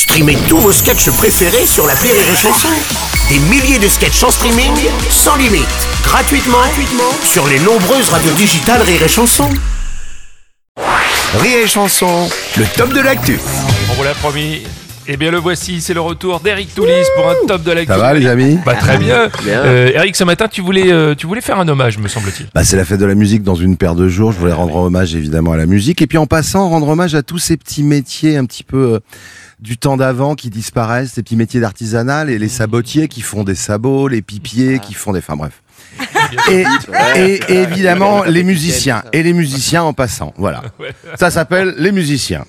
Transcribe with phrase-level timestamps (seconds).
[0.00, 2.70] Streamez tous vos sketchs préférés sur la Rire et Chanson.
[3.28, 4.72] Des milliers de sketchs en streaming,
[5.10, 5.68] sans limite,
[6.02, 9.50] gratuitement, gratuitement sur les nombreuses radios digitales Rire et Chanson.
[11.34, 13.38] Rire et Chanson, le top de l'actu.
[13.90, 14.62] On vous l'a promis.
[15.06, 17.88] Eh bien le voici, c'est le retour d'Eric Toulis pour un top de l'actu.
[17.92, 19.28] Ça va les amis Bah très bien.
[19.48, 22.46] Euh, Eric, ce matin, tu voulais, euh, tu voulais faire un hommage, me semble-t-il.
[22.54, 24.32] bah, C'est la fête de la musique dans une paire de jours.
[24.32, 26.00] Je voulais rendre hommage évidemment à la musique.
[26.00, 29.00] Et puis en passant, rendre hommage à tous ces petits métiers un petit peu euh,
[29.60, 33.54] du temps d'avant qui disparaissent, ces petits métiers d'artisanat, et les sabotiers qui font des
[33.54, 35.18] sabots, les pipiers qui font des...
[35.18, 35.62] Enfin bref.
[36.50, 36.64] Et,
[37.16, 39.02] et évidemment les musiciens.
[39.12, 40.32] Et les musiciens en passant.
[40.36, 40.62] Voilà.
[41.18, 42.44] Ça s'appelle les musiciens.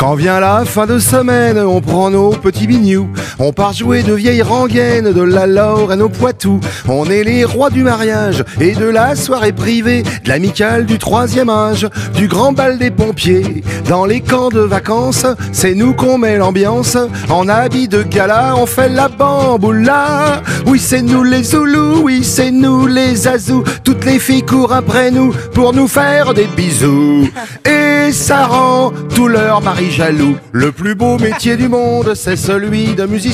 [0.00, 3.08] Quand vient la fin de semaine, on prend nos petits bignous,
[3.40, 6.60] on part jouer de vieilles rengaines, de la Lorraine au Poitou.
[6.88, 11.48] On est les rois du mariage et de la soirée privée, de l'amicale du troisième
[11.48, 13.64] âge, du grand bal des pompiers.
[13.88, 16.98] Dans les camps de vacances, c'est nous qu'on met l'ambiance.
[17.30, 20.42] En habit de gala, on fait la bamboula.
[20.66, 23.64] Oui, c'est nous les Zoulous, oui, c'est nous les Azous.
[23.84, 27.28] Toutes les filles courent après nous pour nous faire des bisous.
[27.64, 30.36] Et ça rend tout leur mari jaloux.
[30.52, 33.29] Le plus beau métier du monde, c'est celui de musicien.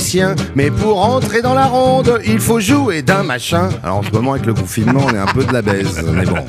[0.54, 3.70] Mais pour entrer dans la ronde, il faut jouer d'un machin.
[3.82, 6.02] Alors en ce moment, avec le confinement, on est un peu de la baise.
[6.12, 6.36] Mais bon.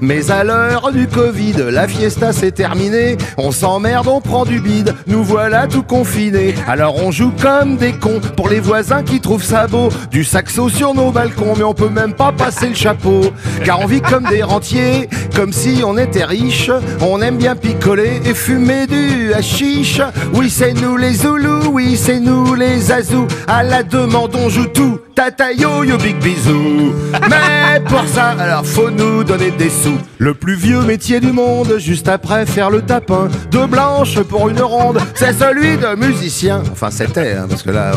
[0.00, 3.16] Mais à l'heure du Covid, la fiesta s'est terminée.
[3.38, 4.94] On s'emmerde, on prend du bide.
[5.06, 6.54] Nous voilà tout confinés.
[6.68, 9.88] Alors on joue comme des cons pour les voisins qui trouvent ça beau.
[10.10, 13.32] Du saxo sur nos balcons, mais on peut même pas passer le chapeau.
[13.64, 16.70] Car on vit comme des rentiers, comme si on était riche.
[17.02, 20.00] On aime bien picoler et fumer du hashish.
[20.32, 23.28] Oui, c'est nous les Zoulous, oui, c'est nous les Azous.
[23.46, 24.98] À la demande, on joue tout.
[25.14, 26.92] Tata yo yo big bisou.
[27.30, 29.98] Mais pour ça, alors faut nous donner des sous.
[30.18, 33.28] Le plus vieux métier du monde, juste après faire le tapin.
[33.50, 36.62] De blanche pour une ronde, c'est celui de musicien.
[36.72, 37.92] Enfin, c'était, hein, parce que là,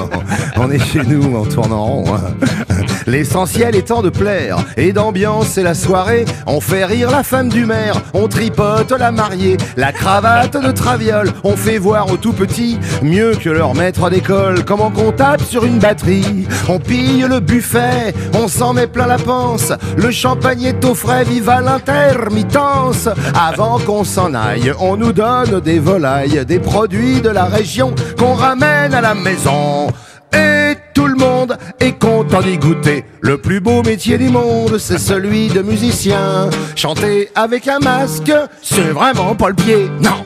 [0.57, 2.05] on, on est chez nous, on tourne en rond.
[2.15, 2.75] hein.
[3.09, 6.25] L'essentiel étant de plaire et d'ambiance, c'est la soirée.
[6.45, 11.31] On fait rire la femme du maire, on tripote la mariée, la cravate de traviole.
[11.43, 14.63] On fait voir aux tout petits mieux que leur maître d'école.
[14.63, 19.17] Comment qu'on tape sur une batterie, on pille le buffet, on s'en met plein la
[19.17, 19.73] panse.
[19.97, 23.09] Le champagne est au frais, viva l'intermittence.
[23.33, 28.35] Avant qu'on s'en aille, on nous donne des volailles, des produits de la région qu'on
[28.35, 29.87] ramène à la maison.
[30.31, 30.75] Et
[31.09, 33.03] le monde est content d'y goûter.
[33.21, 36.49] Le plus beau métier du monde, c'est celui de musicien.
[36.75, 38.31] Chanter avec un masque,
[38.61, 40.25] c'est vraiment pas le pied, non.